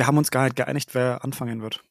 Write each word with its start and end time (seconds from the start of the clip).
wir 0.00 0.06
haben 0.06 0.16
uns 0.16 0.30
gar 0.30 0.44
nicht 0.44 0.56
geeinigt, 0.56 0.94
wer 0.94 1.22
anfangen 1.24 1.60
wird. 1.60 1.84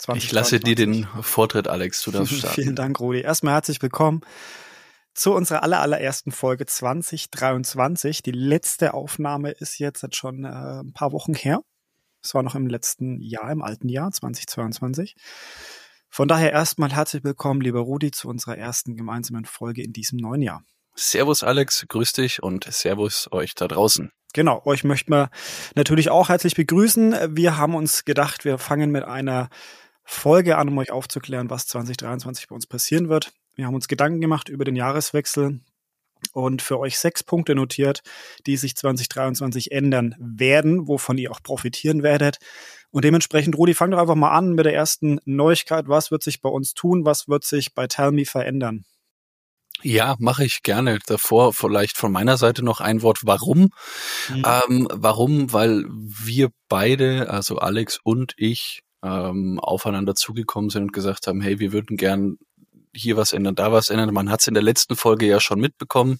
20, 0.00 0.24
ich 0.24 0.32
lasse 0.32 0.58
20. 0.58 0.64
dir 0.64 0.74
den 0.74 1.06
Vortritt, 1.22 1.68
Alex. 1.68 2.02
Du 2.02 2.10
darfst 2.10 2.34
starten. 2.38 2.60
Vielen 2.60 2.74
Dank, 2.74 2.98
Rudi. 2.98 3.20
Erstmal 3.20 3.54
herzlich 3.54 3.80
willkommen 3.80 4.22
zu 5.14 5.32
unserer 5.32 5.62
aller, 5.62 5.80
allerersten 5.80 6.32
Folge 6.32 6.66
2023. 6.66 8.22
Die 8.22 8.32
letzte 8.32 8.92
Aufnahme 8.92 9.52
ist 9.52 9.78
jetzt 9.78 10.16
schon 10.16 10.44
äh, 10.44 10.48
ein 10.48 10.94
paar 10.94 11.12
Wochen 11.12 11.34
her. 11.34 11.60
Es 12.24 12.34
war 12.34 12.42
noch 12.42 12.56
im 12.56 12.66
letzten 12.66 13.20
Jahr, 13.20 13.52
im 13.52 13.62
alten 13.62 13.88
Jahr 13.88 14.10
2022. 14.10 15.14
Von 16.10 16.26
daher 16.26 16.50
erstmal 16.50 16.92
herzlich 16.92 17.22
willkommen, 17.22 17.60
lieber 17.60 17.80
Rudi, 17.82 18.10
zu 18.10 18.26
unserer 18.28 18.58
ersten 18.58 18.96
gemeinsamen 18.96 19.44
Folge 19.44 19.84
in 19.84 19.92
diesem 19.92 20.18
neuen 20.18 20.42
Jahr. 20.42 20.64
Servus 20.98 21.42
Alex, 21.42 21.84
grüß 21.88 22.12
dich 22.12 22.42
und 22.42 22.64
Servus 22.64 23.28
euch 23.30 23.54
da 23.54 23.68
draußen. 23.68 24.12
Genau, 24.32 24.62
euch 24.64 24.82
möchten 24.82 25.12
wir 25.12 25.30
natürlich 25.74 26.10
auch 26.10 26.30
herzlich 26.30 26.54
begrüßen. 26.54 27.36
Wir 27.36 27.58
haben 27.58 27.74
uns 27.74 28.04
gedacht, 28.04 28.44
wir 28.44 28.58
fangen 28.58 28.90
mit 28.90 29.04
einer 29.04 29.50
Folge 30.04 30.56
an, 30.56 30.68
um 30.68 30.78
euch 30.78 30.90
aufzuklären, 30.90 31.50
was 31.50 31.66
2023 31.66 32.48
bei 32.48 32.54
uns 32.54 32.66
passieren 32.66 33.08
wird. 33.08 33.32
Wir 33.56 33.66
haben 33.66 33.74
uns 33.74 33.88
Gedanken 33.88 34.20
gemacht 34.20 34.48
über 34.48 34.64
den 34.64 34.76
Jahreswechsel 34.76 35.60
und 36.32 36.62
für 36.62 36.78
euch 36.78 36.98
sechs 36.98 37.22
Punkte 37.22 37.54
notiert, 37.54 38.02
die 38.46 38.56
sich 38.56 38.76
2023 38.76 39.72
ändern 39.72 40.14
werden, 40.18 40.88
wovon 40.88 41.18
ihr 41.18 41.30
auch 41.30 41.42
profitieren 41.42 42.02
werdet. 42.02 42.38
Und 42.90 43.04
dementsprechend, 43.04 43.56
Rudi, 43.56 43.74
fang 43.74 43.90
doch 43.90 43.98
einfach 43.98 44.14
mal 44.14 44.30
an 44.30 44.54
mit 44.54 44.64
der 44.64 44.74
ersten 44.74 45.20
Neuigkeit. 45.24 45.88
Was 45.88 46.10
wird 46.10 46.22
sich 46.22 46.40
bei 46.40 46.48
uns 46.48 46.72
tun? 46.72 47.04
Was 47.04 47.28
wird 47.28 47.44
sich 47.44 47.74
bei 47.74 47.86
Tell 47.86 48.12
Me 48.12 48.24
verändern? 48.24 48.84
Ja, 49.82 50.16
mache 50.18 50.44
ich 50.44 50.62
gerne. 50.62 50.98
Davor 51.06 51.52
vielleicht 51.52 51.96
von 51.96 52.10
meiner 52.12 52.36
Seite 52.36 52.64
noch 52.64 52.80
ein 52.80 53.02
Wort. 53.02 53.20
Warum? 53.24 53.70
Mhm. 54.28 54.44
Ähm, 54.44 54.88
warum? 54.92 55.52
Weil 55.52 55.84
wir 55.88 56.50
beide, 56.68 57.30
also 57.30 57.58
Alex 57.58 57.98
und 58.02 58.32
ich, 58.36 58.82
ähm, 59.02 59.60
aufeinander 59.60 60.14
zugekommen 60.14 60.70
sind 60.70 60.82
und 60.84 60.92
gesagt 60.92 61.26
haben, 61.26 61.40
hey, 61.40 61.60
wir 61.60 61.72
würden 61.72 61.96
gern 61.96 62.38
hier 62.94 63.16
was 63.16 63.32
ändern, 63.32 63.54
da 63.54 63.70
was 63.70 63.90
ändern. 63.90 64.12
Man 64.14 64.30
hat 64.30 64.40
es 64.40 64.46
in 64.46 64.54
der 64.54 64.62
letzten 64.62 64.96
Folge 64.96 65.26
ja 65.26 65.40
schon 65.40 65.60
mitbekommen. 65.60 66.18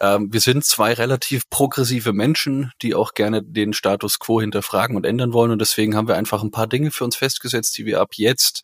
Ähm, 0.00 0.32
wir 0.32 0.40
sind 0.40 0.64
zwei 0.64 0.94
relativ 0.94 1.48
progressive 1.50 2.12
Menschen, 2.14 2.72
die 2.80 2.94
auch 2.94 3.12
gerne 3.12 3.42
den 3.42 3.74
Status 3.74 4.18
quo 4.18 4.40
hinterfragen 4.40 4.96
und 4.96 5.04
ändern 5.04 5.34
wollen. 5.34 5.50
Und 5.50 5.60
deswegen 5.60 5.94
haben 5.94 6.08
wir 6.08 6.16
einfach 6.16 6.42
ein 6.42 6.50
paar 6.50 6.66
Dinge 6.66 6.90
für 6.90 7.04
uns 7.04 7.16
festgesetzt, 7.16 7.76
die 7.76 7.84
wir 7.84 8.00
ab 8.00 8.12
jetzt 8.14 8.62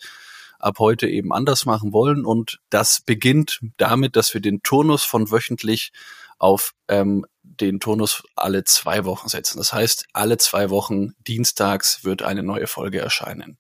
ab 0.67 0.78
heute 0.78 1.09
eben 1.09 1.33
anders 1.33 1.64
machen 1.64 1.92
wollen. 1.92 2.27
Und 2.27 2.59
das 2.70 3.00
beginnt 3.00 3.61
damit, 3.77 4.17
dass 4.17 4.34
wir 4.34 4.41
den 4.41 4.62
Turnus 4.62 5.05
von 5.05 5.31
wöchentlich 5.31 5.92
auf 6.39 6.75
ähm, 6.89 7.25
den 7.42 7.81
Turnus 7.81 8.22
alle 8.34 8.64
zwei 8.64 9.05
Wochen 9.05 9.28
setzen. 9.28 9.59
Das 9.59 9.72
heißt, 9.72 10.06
alle 10.12 10.37
zwei 10.37 10.69
Wochen 10.70 11.12
dienstags 11.27 12.05
wird 12.05 12.22
eine 12.22 12.42
neue 12.42 12.67
Folge 12.67 13.00
erscheinen. 13.00 13.56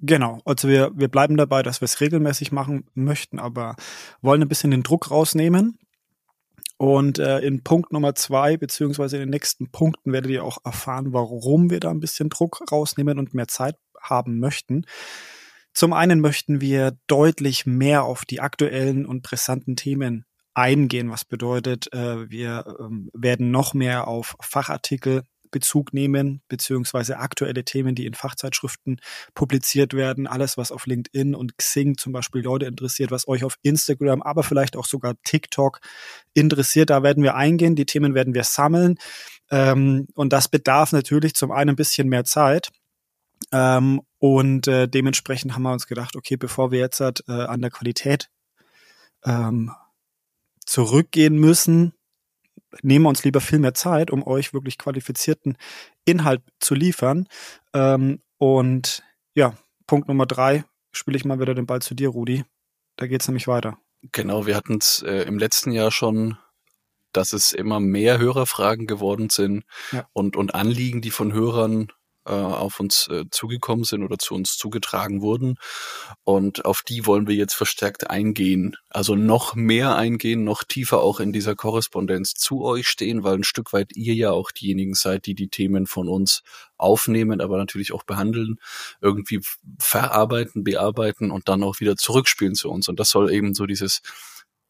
Genau, 0.00 0.40
also 0.44 0.68
wir, 0.68 0.90
wir 0.94 1.08
bleiben 1.08 1.38
dabei, 1.38 1.62
dass 1.62 1.80
wir 1.80 1.86
es 1.86 2.00
regelmäßig 2.00 2.52
machen 2.52 2.86
möchten, 2.94 3.38
aber 3.38 3.76
wollen 4.20 4.42
ein 4.42 4.48
bisschen 4.48 4.70
den 4.70 4.82
Druck 4.82 5.10
rausnehmen. 5.10 5.78
Und 6.76 7.18
äh, 7.18 7.38
in 7.38 7.62
Punkt 7.62 7.92
Nummer 7.92 8.14
zwei, 8.14 8.58
beziehungsweise 8.58 9.16
in 9.16 9.22
den 9.22 9.30
nächsten 9.30 9.70
Punkten 9.70 10.12
werdet 10.12 10.30
ihr 10.30 10.44
auch 10.44 10.58
erfahren, 10.64 11.14
warum 11.14 11.70
wir 11.70 11.80
da 11.80 11.90
ein 11.90 12.00
bisschen 12.00 12.28
Druck 12.28 12.60
rausnehmen 12.70 13.18
und 13.18 13.32
mehr 13.32 13.48
Zeit 13.48 13.76
haben 13.98 14.38
möchten. 14.38 14.84
Zum 15.76 15.92
einen 15.92 16.20
möchten 16.20 16.62
wir 16.62 16.96
deutlich 17.06 17.66
mehr 17.66 18.04
auf 18.04 18.24
die 18.24 18.40
aktuellen 18.40 19.04
und 19.04 19.22
brisanten 19.22 19.76
Themen 19.76 20.24
eingehen, 20.54 21.10
was 21.10 21.26
bedeutet, 21.26 21.92
äh, 21.92 22.30
wir 22.30 22.64
ähm, 22.80 23.10
werden 23.12 23.50
noch 23.50 23.74
mehr 23.74 24.08
auf 24.08 24.36
Fachartikel 24.40 25.22
Bezug 25.50 25.92
nehmen, 25.92 26.40
beziehungsweise 26.48 27.18
aktuelle 27.18 27.62
Themen, 27.62 27.94
die 27.94 28.06
in 28.06 28.14
Fachzeitschriften 28.14 29.02
publiziert 29.34 29.92
werden, 29.92 30.26
alles, 30.26 30.56
was 30.56 30.72
auf 30.72 30.86
LinkedIn 30.86 31.34
und 31.34 31.58
Xing 31.58 31.98
zum 31.98 32.10
Beispiel 32.14 32.40
Leute 32.40 32.64
interessiert, 32.64 33.10
was 33.10 33.28
euch 33.28 33.44
auf 33.44 33.56
Instagram, 33.60 34.22
aber 34.22 34.44
vielleicht 34.44 34.78
auch 34.78 34.86
sogar 34.86 35.12
TikTok 35.24 35.80
interessiert, 36.32 36.88
da 36.88 37.02
werden 37.02 37.22
wir 37.22 37.34
eingehen, 37.34 37.76
die 37.76 37.84
Themen 37.84 38.14
werden 38.14 38.32
wir 38.32 38.44
sammeln. 38.44 38.96
Ähm, 39.50 40.08
und 40.14 40.32
das 40.32 40.48
bedarf 40.48 40.92
natürlich 40.92 41.34
zum 41.34 41.52
einen 41.52 41.70
ein 41.70 41.76
bisschen 41.76 42.08
mehr 42.08 42.24
Zeit. 42.24 42.70
Ähm, 43.52 44.02
und 44.18 44.66
äh, 44.66 44.88
dementsprechend 44.88 45.54
haben 45.54 45.62
wir 45.62 45.72
uns 45.72 45.86
gedacht, 45.86 46.16
okay, 46.16 46.36
bevor 46.36 46.70
wir 46.70 46.78
jetzt 46.78 47.00
halt, 47.00 47.24
äh, 47.28 47.32
an 47.32 47.60
der 47.60 47.70
Qualität 47.70 48.30
ähm, 49.24 49.72
zurückgehen 50.64 51.36
müssen, 51.36 51.92
nehmen 52.82 53.04
wir 53.04 53.08
uns 53.08 53.24
lieber 53.24 53.40
viel 53.40 53.58
mehr 53.58 53.74
Zeit, 53.74 54.10
um 54.10 54.26
euch 54.26 54.52
wirklich 54.52 54.78
qualifizierten 54.78 55.56
Inhalt 56.04 56.42
zu 56.60 56.74
liefern. 56.74 57.28
Ähm, 57.72 58.20
und 58.38 59.02
ja, 59.34 59.56
Punkt 59.86 60.08
Nummer 60.08 60.26
drei, 60.26 60.64
spiele 60.92 61.16
ich 61.16 61.24
mal 61.24 61.40
wieder 61.40 61.54
den 61.54 61.66
Ball 61.66 61.82
zu 61.82 61.94
dir, 61.94 62.08
Rudi. 62.08 62.44
Da 62.96 63.06
geht's 63.06 63.28
nämlich 63.28 63.46
weiter. 63.46 63.78
Genau, 64.12 64.46
wir 64.46 64.56
hatten 64.56 64.78
es 64.78 65.02
äh, 65.02 65.22
im 65.22 65.38
letzten 65.38 65.72
Jahr 65.72 65.90
schon, 65.90 66.38
dass 67.12 67.32
es 67.32 67.52
immer 67.52 67.80
mehr 67.80 68.18
Hörerfragen 68.18 68.86
geworden 68.86 69.30
sind 69.30 69.64
ja. 69.92 70.06
und, 70.12 70.36
und 70.36 70.54
Anliegen, 70.54 71.00
die 71.00 71.10
von 71.10 71.32
Hörern 71.32 71.92
äh, 72.26 72.32
auf 72.32 72.80
uns 72.80 73.08
äh, 73.08 73.24
zugekommen 73.30 73.84
sind 73.84 74.02
oder 74.02 74.18
zu 74.18 74.34
uns 74.34 74.56
zugetragen 74.56 75.22
wurden. 75.22 75.56
Und 76.24 76.64
auf 76.64 76.82
die 76.82 77.06
wollen 77.06 77.26
wir 77.26 77.34
jetzt 77.34 77.54
verstärkt 77.54 78.10
eingehen. 78.10 78.76
Also 78.90 79.14
noch 79.14 79.54
mehr 79.54 79.96
eingehen, 79.96 80.44
noch 80.44 80.64
tiefer 80.64 81.00
auch 81.00 81.20
in 81.20 81.32
dieser 81.32 81.54
Korrespondenz 81.54 82.34
zu 82.34 82.64
euch 82.64 82.88
stehen, 82.88 83.22
weil 83.22 83.36
ein 83.36 83.44
Stück 83.44 83.72
weit 83.72 83.96
ihr 83.96 84.14
ja 84.14 84.30
auch 84.30 84.50
diejenigen 84.50 84.94
seid, 84.94 85.26
die 85.26 85.34
die 85.34 85.48
Themen 85.48 85.86
von 85.86 86.08
uns 86.08 86.42
aufnehmen, 86.76 87.40
aber 87.40 87.56
natürlich 87.56 87.92
auch 87.92 88.02
behandeln, 88.04 88.56
irgendwie 89.00 89.40
verarbeiten, 89.78 90.64
bearbeiten 90.64 91.30
und 91.30 91.48
dann 91.48 91.62
auch 91.62 91.80
wieder 91.80 91.96
zurückspielen 91.96 92.54
zu 92.54 92.70
uns. 92.70 92.88
Und 92.88 93.00
das 93.00 93.10
soll 93.10 93.32
eben 93.32 93.54
so 93.54 93.66
dieses 93.66 94.02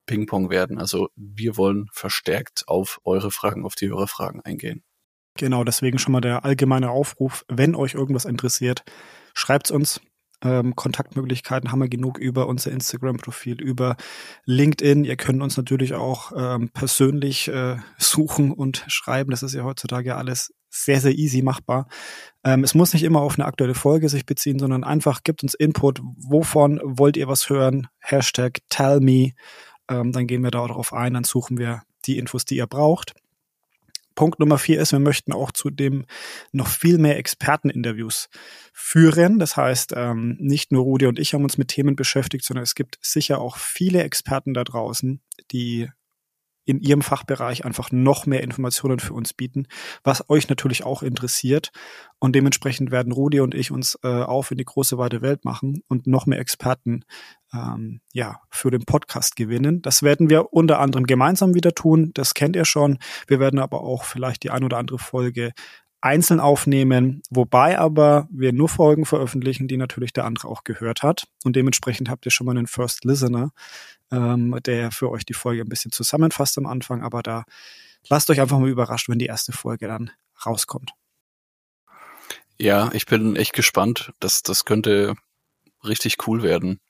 Ping-Pong 0.06 0.50
werden. 0.50 0.78
Also 0.78 1.08
wir 1.16 1.56
wollen 1.56 1.88
verstärkt 1.92 2.64
auf 2.68 3.00
eure 3.04 3.30
Fragen, 3.30 3.64
auf 3.64 3.74
die 3.74 3.88
Hörerfragen 3.88 4.40
eingehen. 4.40 4.82
Genau, 5.36 5.64
deswegen 5.64 5.98
schon 5.98 6.12
mal 6.12 6.20
der 6.20 6.44
allgemeine 6.44 6.90
Aufruf, 6.90 7.44
wenn 7.48 7.74
euch 7.74 7.94
irgendwas 7.94 8.24
interessiert, 8.24 8.84
schreibt's 9.34 9.70
uns. 9.70 10.00
Ähm, 10.42 10.76
Kontaktmöglichkeiten 10.76 11.72
haben 11.72 11.78
wir 11.78 11.88
genug 11.88 12.18
über 12.18 12.46
unser 12.46 12.70
Instagram-Profil, 12.70 13.60
über 13.60 13.96
LinkedIn. 14.44 15.04
Ihr 15.04 15.16
könnt 15.16 15.42
uns 15.42 15.56
natürlich 15.56 15.94
auch 15.94 16.32
ähm, 16.36 16.68
persönlich 16.70 17.48
äh, 17.48 17.76
suchen 17.98 18.52
und 18.52 18.84
schreiben. 18.86 19.30
Das 19.30 19.42
ist 19.42 19.54
ja 19.54 19.64
heutzutage 19.64 20.16
alles 20.16 20.52
sehr, 20.68 21.00
sehr 21.00 21.12
easy 21.12 21.40
machbar. 21.40 21.88
Ähm, 22.44 22.64
es 22.64 22.74
muss 22.74 22.92
nicht 22.92 23.04
immer 23.04 23.20
auf 23.20 23.38
eine 23.38 23.46
aktuelle 23.46 23.74
Folge 23.74 24.10
sich 24.10 24.26
beziehen, 24.26 24.58
sondern 24.58 24.84
einfach 24.84 25.22
gibt 25.22 25.42
uns 25.42 25.54
Input. 25.54 26.00
Wovon 26.16 26.80
wollt 26.84 27.16
ihr 27.16 27.28
was 27.28 27.48
hören? 27.48 27.88
Hashtag 27.98 28.58
tell 28.68 29.00
me. 29.00 29.32
Ähm, 29.88 30.12
dann 30.12 30.26
gehen 30.26 30.42
wir 30.42 30.50
darauf 30.50 30.92
ein, 30.92 31.14
dann 31.14 31.24
suchen 31.24 31.56
wir 31.56 31.82
die 32.04 32.18
Infos, 32.18 32.44
die 32.44 32.56
ihr 32.56 32.66
braucht. 32.66 33.14
Punkt 34.16 34.40
Nummer 34.40 34.58
vier 34.58 34.80
ist, 34.80 34.90
wir 34.90 34.98
möchten 34.98 35.32
auch 35.32 35.52
zudem 35.52 36.06
noch 36.50 36.66
viel 36.66 36.98
mehr 36.98 37.18
Experteninterviews 37.18 38.28
führen. 38.72 39.38
Das 39.38 39.56
heißt, 39.56 39.92
ähm, 39.94 40.36
nicht 40.40 40.72
nur 40.72 40.82
Rudi 40.82 41.06
und 41.06 41.20
ich 41.20 41.34
haben 41.34 41.44
uns 41.44 41.58
mit 41.58 41.68
Themen 41.68 41.94
beschäftigt, 41.94 42.44
sondern 42.44 42.64
es 42.64 42.74
gibt 42.74 42.98
sicher 43.00 43.40
auch 43.40 43.56
viele 43.56 44.02
Experten 44.02 44.54
da 44.54 44.64
draußen, 44.64 45.20
die 45.52 45.88
in 46.66 46.80
ihrem 46.80 47.00
Fachbereich 47.00 47.64
einfach 47.64 47.90
noch 47.92 48.26
mehr 48.26 48.42
Informationen 48.42 48.98
für 48.98 49.14
uns 49.14 49.32
bieten, 49.32 49.66
was 50.02 50.28
euch 50.28 50.48
natürlich 50.48 50.84
auch 50.84 51.02
interessiert. 51.02 51.70
Und 52.18 52.34
dementsprechend 52.34 52.90
werden 52.90 53.12
Rudi 53.12 53.40
und 53.40 53.54
ich 53.54 53.70
uns 53.70 53.98
äh, 54.02 54.08
auf 54.08 54.50
in 54.50 54.58
die 54.58 54.64
große 54.64 54.98
weite 54.98 55.22
Welt 55.22 55.44
machen 55.44 55.82
und 55.88 56.06
noch 56.06 56.26
mehr 56.26 56.40
Experten 56.40 57.04
ähm, 57.54 58.00
ja, 58.12 58.40
für 58.50 58.70
den 58.70 58.84
Podcast 58.84 59.36
gewinnen. 59.36 59.80
Das 59.80 60.02
werden 60.02 60.28
wir 60.28 60.52
unter 60.52 60.80
anderem 60.80 61.06
gemeinsam 61.06 61.54
wieder 61.54 61.72
tun. 61.72 62.10
Das 62.14 62.34
kennt 62.34 62.56
ihr 62.56 62.64
schon. 62.64 62.98
Wir 63.28 63.38
werden 63.38 63.60
aber 63.60 63.82
auch 63.82 64.04
vielleicht 64.04 64.42
die 64.42 64.50
ein 64.50 64.64
oder 64.64 64.78
andere 64.78 64.98
Folge 64.98 65.52
einzeln 66.00 66.40
aufnehmen, 66.40 67.22
wobei 67.30 67.78
aber 67.78 68.28
wir 68.30 68.52
nur 68.52 68.68
Folgen 68.68 69.06
veröffentlichen, 69.06 69.68
die 69.68 69.76
natürlich 69.76 70.12
der 70.12 70.24
andere 70.24 70.48
auch 70.48 70.64
gehört 70.64 71.02
hat. 71.02 71.26
Und 71.44 71.56
dementsprechend 71.56 72.08
habt 72.08 72.26
ihr 72.26 72.30
schon 72.30 72.46
mal 72.46 72.56
einen 72.56 72.66
First 72.66 73.04
Listener, 73.04 73.50
ähm, 74.10 74.58
der 74.64 74.90
für 74.90 75.10
euch 75.10 75.24
die 75.24 75.34
Folge 75.34 75.62
ein 75.62 75.68
bisschen 75.68 75.92
zusammenfasst 75.92 76.58
am 76.58 76.66
Anfang. 76.66 77.02
Aber 77.02 77.22
da 77.22 77.44
lasst 78.08 78.30
euch 78.30 78.40
einfach 78.40 78.58
mal 78.58 78.68
überrascht, 78.68 79.08
wenn 79.08 79.18
die 79.18 79.26
erste 79.26 79.52
Folge 79.52 79.88
dann 79.88 80.10
rauskommt. 80.44 80.92
Ja, 82.58 82.90
ich 82.92 83.06
bin 83.06 83.36
echt 83.36 83.52
gespannt. 83.52 84.12
Das, 84.20 84.42
das 84.42 84.64
könnte 84.64 85.14
richtig 85.84 86.26
cool 86.26 86.42
werden. 86.42 86.80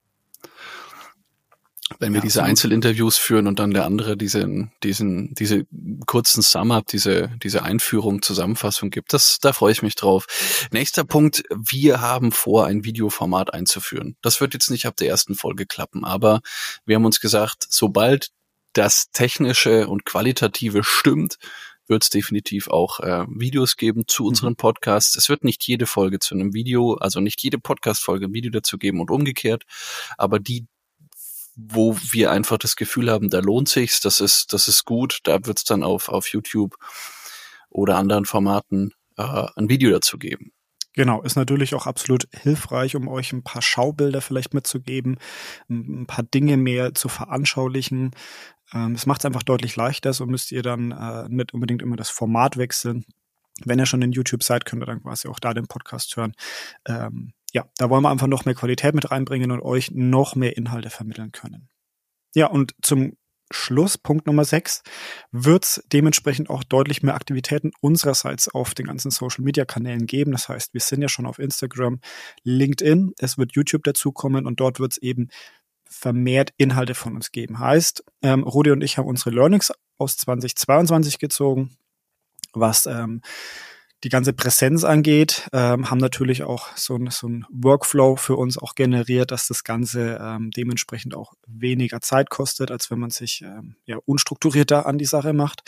Wenn 2.00 2.12
wir 2.12 2.18
ja, 2.18 2.24
diese 2.24 2.42
Einzelinterviews 2.42 3.16
führen 3.16 3.46
und 3.46 3.60
dann 3.60 3.70
der 3.70 3.84
andere 3.84 4.16
diesen, 4.16 4.72
diesen, 4.82 5.34
diese 5.34 5.66
kurzen 6.06 6.42
Sum-Up, 6.42 6.86
diese, 6.88 7.30
diese 7.42 7.62
Einführung, 7.62 8.22
Zusammenfassung 8.22 8.90
gibt, 8.90 9.12
das, 9.12 9.38
da 9.40 9.52
freue 9.52 9.70
ich 9.70 9.82
mich 9.82 9.94
drauf. 9.94 10.26
Nächster 10.72 11.04
Punkt, 11.04 11.44
wir 11.54 12.00
haben 12.00 12.32
vor, 12.32 12.66
ein 12.66 12.84
Videoformat 12.84 13.54
einzuführen. 13.54 14.16
Das 14.20 14.40
wird 14.40 14.54
jetzt 14.54 14.70
nicht 14.70 14.86
ab 14.86 14.96
der 14.96 15.08
ersten 15.08 15.36
Folge 15.36 15.64
klappen, 15.64 16.04
aber 16.04 16.40
wir 16.84 16.96
haben 16.96 17.04
uns 17.04 17.20
gesagt, 17.20 17.66
sobald 17.68 18.30
das 18.72 19.10
Technische 19.12 19.86
und 19.86 20.04
Qualitative 20.04 20.82
stimmt, 20.82 21.36
wird 21.88 22.02
es 22.02 22.10
definitiv 22.10 22.68
auch 22.68 23.00
äh, 23.00 23.24
Videos 23.28 23.76
geben 23.76 24.04
zu 24.06 24.24
mhm. 24.24 24.28
unseren 24.30 24.56
Podcasts. 24.56 25.16
Es 25.16 25.28
wird 25.28 25.44
nicht 25.44 25.66
jede 25.66 25.86
Folge 25.86 26.18
zu 26.18 26.34
einem 26.34 26.52
Video, 26.52 26.94
also 26.94 27.20
nicht 27.20 27.42
jede 27.42 27.58
Podcast-Folge 27.58 28.26
ein 28.26 28.34
Video 28.34 28.50
dazu 28.50 28.76
geben 28.76 29.00
und 29.00 29.10
umgekehrt, 29.10 29.64
aber 30.18 30.38
die, 30.38 30.66
wo 31.56 31.96
wir 32.10 32.30
einfach 32.30 32.58
das 32.58 32.76
Gefühl 32.76 33.10
haben, 33.10 33.30
da 33.30 33.40
lohnt 33.40 33.68
sich's, 33.68 34.00
das 34.00 34.20
ist, 34.20 34.52
das 34.52 34.68
ist 34.68 34.84
gut, 34.84 35.20
da 35.24 35.44
wird's 35.46 35.64
dann 35.64 35.82
auf, 35.82 36.08
auf 36.08 36.28
YouTube 36.28 36.76
oder 37.70 37.96
anderen 37.96 38.26
Formaten 38.26 38.92
äh, 39.16 39.46
ein 39.56 39.68
Video 39.68 39.90
dazu 39.90 40.18
geben. 40.18 40.52
Genau, 40.92 41.22
ist 41.22 41.36
natürlich 41.36 41.74
auch 41.74 41.86
absolut 41.86 42.26
hilfreich, 42.32 42.96
um 42.96 43.08
euch 43.08 43.32
ein 43.32 43.42
paar 43.42 43.60
Schaubilder 43.60 44.22
vielleicht 44.22 44.54
mitzugeben, 44.54 45.18
ein 45.68 46.06
paar 46.06 46.24
Dinge 46.24 46.56
mehr 46.56 46.94
zu 46.94 47.08
veranschaulichen. 47.08 48.12
Ähm, 48.72 48.94
es 48.94 49.04
macht 49.04 49.20
es 49.20 49.26
einfach 49.26 49.42
deutlich 49.42 49.76
leichter, 49.76 50.12
so 50.12 50.24
müsst 50.24 50.52
ihr 50.52 50.62
dann 50.62 50.92
äh, 50.92 51.28
nicht 51.28 51.52
unbedingt 51.52 51.82
immer 51.82 51.96
das 51.96 52.08
Format 52.08 52.56
wechseln. 52.56 53.04
Wenn 53.64 53.78
ihr 53.78 53.86
schon 53.86 54.02
in 54.02 54.12
YouTube 54.12 54.42
seid, 54.42 54.64
könnt 54.64 54.82
ihr 54.82 54.86
dann 54.86 55.02
quasi 55.02 55.28
auch 55.28 55.38
da 55.38 55.54
den 55.54 55.66
Podcast 55.66 56.16
hören. 56.16 56.32
Ähm, 56.86 57.32
ja, 57.52 57.68
da 57.78 57.90
wollen 57.90 58.02
wir 58.02 58.10
einfach 58.10 58.26
noch 58.26 58.44
mehr 58.44 58.54
Qualität 58.54 58.94
mit 58.94 59.10
reinbringen 59.10 59.50
und 59.50 59.60
euch 59.60 59.90
noch 59.92 60.34
mehr 60.34 60.56
Inhalte 60.56 60.90
vermitteln 60.90 61.32
können. 61.32 61.68
Ja, 62.34 62.46
und 62.46 62.74
zum 62.82 63.16
Schluss, 63.50 63.96
Punkt 63.96 64.26
Nummer 64.26 64.44
6, 64.44 64.82
wird 65.30 65.64
es 65.64 65.84
dementsprechend 65.92 66.50
auch 66.50 66.64
deutlich 66.64 67.02
mehr 67.02 67.14
Aktivitäten 67.14 67.70
unsererseits 67.80 68.48
auf 68.48 68.74
den 68.74 68.86
ganzen 68.86 69.10
Social-Media-Kanälen 69.10 70.06
geben. 70.06 70.32
Das 70.32 70.48
heißt, 70.48 70.74
wir 70.74 70.80
sind 70.80 71.00
ja 71.02 71.08
schon 71.08 71.26
auf 71.26 71.38
Instagram, 71.38 72.00
LinkedIn, 72.42 73.12
es 73.18 73.38
wird 73.38 73.52
YouTube 73.52 73.84
dazukommen 73.84 74.46
und 74.46 74.58
dort 74.58 74.80
wird 74.80 74.92
es 74.92 74.98
eben 74.98 75.28
vermehrt 75.88 76.52
Inhalte 76.56 76.94
von 76.94 77.14
uns 77.14 77.30
geben. 77.30 77.60
Heißt, 77.60 78.04
ähm, 78.22 78.42
Rudi 78.42 78.72
und 78.72 78.82
ich 78.82 78.98
haben 78.98 79.06
unsere 79.06 79.30
Learnings 79.30 79.72
aus 79.98 80.16
2022 80.16 81.18
gezogen, 81.20 81.76
was 82.52 82.86
ähm, 82.86 83.22
die 84.04 84.10
ganze 84.10 84.32
Präsenz 84.32 84.84
angeht, 84.84 85.48
ähm, 85.52 85.90
haben 85.90 85.98
natürlich 85.98 86.42
auch 86.42 86.68
so 86.76 86.96
ein, 86.96 87.10
so 87.10 87.28
ein 87.28 87.46
Workflow 87.50 88.16
für 88.16 88.36
uns 88.36 88.58
auch 88.58 88.74
generiert, 88.74 89.30
dass 89.30 89.48
das 89.48 89.64
Ganze 89.64 90.18
ähm, 90.20 90.50
dementsprechend 90.50 91.14
auch 91.14 91.32
weniger 91.46 92.00
Zeit 92.02 92.28
kostet, 92.28 92.70
als 92.70 92.90
wenn 92.90 92.98
man 92.98 93.10
sich 93.10 93.42
ähm, 93.42 93.76
ja 93.86 93.96
unstrukturierter 94.04 94.86
an 94.86 94.98
die 94.98 95.06
Sache 95.06 95.32
macht. 95.32 95.62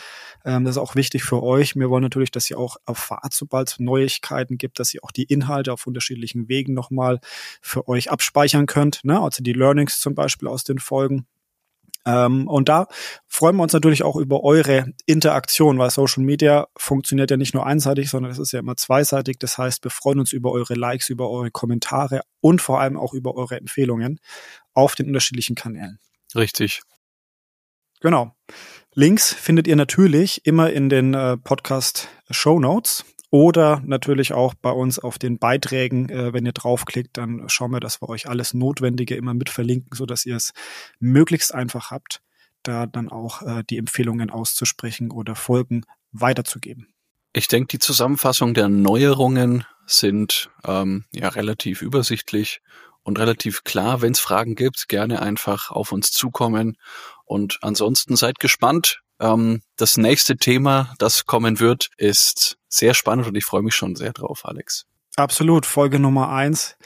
Ähm, 0.45 0.63
das 0.63 0.75
ist 0.75 0.81
auch 0.81 0.95
wichtig 0.95 1.23
für 1.23 1.41
euch. 1.41 1.75
Wir 1.75 1.89
wollen 1.89 2.03
natürlich, 2.03 2.31
dass 2.31 2.49
ihr 2.49 2.59
auch 2.59 2.77
erfahrt, 2.85 3.33
sobald 3.33 3.69
es 3.69 3.79
Neuigkeiten 3.79 4.57
gibt, 4.57 4.79
dass 4.79 4.93
ihr 4.93 5.03
auch 5.03 5.11
die 5.11 5.23
Inhalte 5.23 5.73
auf 5.73 5.87
unterschiedlichen 5.87 6.47
Wegen 6.47 6.73
nochmal 6.73 7.19
für 7.61 7.87
euch 7.87 8.11
abspeichern 8.11 8.67
könnt. 8.67 9.03
Ne? 9.03 9.19
Also 9.19 9.41
die 9.41 9.53
Learnings 9.53 9.99
zum 9.99 10.13
Beispiel 10.13 10.47
aus 10.47 10.63
den 10.63 10.77
Folgen 10.77 11.25
ähm, 12.09 12.47
und 12.47 12.69
da 12.69 12.87
freuen 13.27 13.55
wir 13.55 13.63
uns 13.63 13.73
natürlich 13.73 14.03
auch 14.03 14.15
über 14.15 14.43
eure 14.43 14.93
Interaktion, 15.05 15.77
weil 15.77 15.91
Social 15.91 16.23
Media 16.23 16.67
funktioniert 16.75 17.29
ja 17.29 17.37
nicht 17.37 17.53
nur 17.53 17.67
einseitig, 17.67 18.09
sondern 18.09 18.31
es 18.31 18.39
ist 18.39 18.51
ja 18.51 18.59
immer 18.59 18.75
zweiseitig. 18.75 19.37
Das 19.37 19.59
heißt, 19.59 19.83
wir 19.83 19.91
freuen 19.91 20.19
uns 20.19 20.33
über 20.33 20.51
eure 20.51 20.73
Likes, 20.73 21.09
über 21.09 21.29
eure 21.29 21.51
Kommentare 21.51 22.21
und 22.41 22.61
vor 22.61 22.79
allem 22.79 22.97
auch 22.97 23.13
über 23.13 23.35
eure 23.35 23.57
Empfehlungen 23.57 24.19
auf 24.73 24.95
den 24.95 25.07
unterschiedlichen 25.07 25.55
Kanälen. 25.55 25.99
Richtig. 26.35 26.81
Genau. 28.01 28.33
Links 28.95 29.31
findet 29.31 29.67
ihr 29.67 29.75
natürlich 29.75 30.45
immer 30.47 30.71
in 30.71 30.89
den 30.89 31.13
äh, 31.13 31.37
Podcast 31.37 32.07
Show 32.31 32.59
Notes 32.59 33.05
oder 33.31 33.81
natürlich 33.85 34.33
auch 34.33 34.53
bei 34.55 34.71
uns 34.71 34.97
auf 34.99 35.19
den 35.19 35.37
Beiträgen, 35.37 36.09
äh, 36.09 36.33
wenn 36.33 36.45
ihr 36.45 36.51
draufklickt, 36.51 37.17
dann 37.17 37.47
schauen 37.47 37.71
wir, 37.71 37.79
dass 37.79 38.01
wir 38.01 38.09
euch 38.09 38.27
alles 38.27 38.53
Notwendige 38.53 39.15
immer 39.15 39.33
mit 39.33 39.49
verlinken, 39.49 39.95
so 39.95 40.05
dass 40.05 40.25
ihr 40.25 40.35
es 40.35 40.53
möglichst 40.99 41.53
einfach 41.53 41.91
habt, 41.91 42.21
da 42.63 42.85
dann 42.87 43.09
auch 43.09 43.41
äh, 43.43 43.63
die 43.69 43.77
Empfehlungen 43.77 44.29
auszusprechen 44.29 45.11
oder 45.11 45.35
Folgen 45.35 45.83
weiterzugeben. 46.11 46.87
Ich 47.33 47.47
denke, 47.47 47.67
die 47.67 47.79
Zusammenfassung 47.79 48.55
der 48.55 48.69
Neuerungen 48.69 49.65
sind 49.85 50.49
ähm, 50.65 51.05
ja 51.11 51.29
relativ 51.29 51.83
übersichtlich 51.83 52.61
und 53.03 53.19
relativ 53.19 53.63
klar. 53.63 54.01
Wenn 54.01 54.13
es 54.13 54.19
Fragen 54.19 54.55
gibt, 54.55 54.87
gerne 54.87 55.21
einfach 55.21 55.69
auf 55.69 55.91
uns 55.91 56.11
zukommen. 56.11 56.77
Und 57.25 57.59
ansonsten 57.61 58.15
seid 58.15 58.39
gespannt, 58.39 59.01
ähm, 59.19 59.61
das 59.77 59.97
nächste 59.97 60.37
Thema, 60.37 60.93
das 60.97 61.25
kommen 61.25 61.59
wird, 61.59 61.89
ist 61.97 62.57
sehr 62.67 62.93
spannend 62.93 63.27
und 63.27 63.35
ich 63.35 63.45
freue 63.45 63.63
mich 63.63 63.75
schon 63.75 63.95
sehr 63.95 64.13
drauf, 64.13 64.41
Alex. 64.43 64.85
Absolut, 65.15 65.65
Folge 65.65 65.99
Nummer 65.99 66.29
eins. 66.29 66.77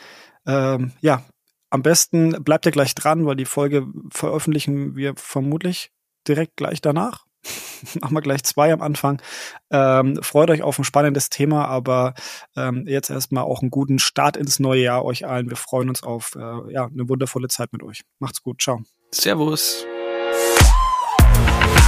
Ähm, 0.45 0.91
ja, 1.01 1.23
am 1.69 1.81
besten 1.81 2.43
bleibt 2.43 2.65
ihr 2.65 2.71
gleich 2.71 2.95
dran, 2.95 3.25
weil 3.25 3.35
die 3.35 3.45
Folge 3.45 3.87
veröffentlichen 4.11 4.95
wir 4.95 5.13
vermutlich 5.15 5.91
direkt 6.27 6.55
gleich 6.55 6.81
danach. 6.81 7.25
Machen 8.01 8.15
wir 8.15 8.21
gleich 8.21 8.43
zwei 8.43 8.71
am 8.71 8.81
Anfang. 8.81 9.21
Ähm, 9.69 10.17
freut 10.21 10.49
euch 10.49 10.61
auf 10.61 10.79
ein 10.79 10.85
spannendes 10.85 11.29
Thema, 11.29 11.65
aber 11.67 12.13
ähm, 12.55 12.85
jetzt 12.87 13.09
erstmal 13.09 13.43
auch 13.43 13.61
einen 13.61 13.71
guten 13.71 13.99
Start 13.99 14.37
ins 14.37 14.59
neue 14.59 14.83
Jahr 14.83 15.03
euch 15.03 15.25
allen. 15.25 15.49
Wir 15.49 15.57
freuen 15.57 15.89
uns 15.89 16.03
auf 16.03 16.35
äh, 16.35 16.71
ja, 16.71 16.85
eine 16.85 17.09
wundervolle 17.09 17.49
Zeit 17.49 17.73
mit 17.73 17.83
euch. 17.83 18.03
Macht's 18.19 18.41
gut, 18.41 18.61
ciao. 18.61 18.81
Servus. 19.11 19.85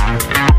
Oh, 0.08 0.56